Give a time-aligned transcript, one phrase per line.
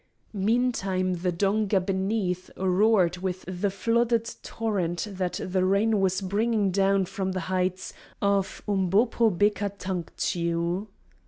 [0.33, 7.05] Meantime the donga beneath roared with the flooded torrent that the rain was bringing down
[7.05, 10.87] from the heights of Umbopobekatanktshiu.